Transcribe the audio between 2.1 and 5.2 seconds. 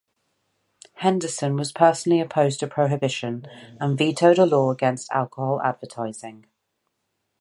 opposed to prohibition, and vetoed a law against